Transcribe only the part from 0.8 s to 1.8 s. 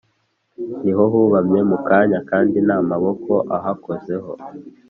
Ni ho hubamye mu